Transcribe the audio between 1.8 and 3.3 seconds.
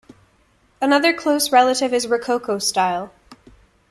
is rococo style.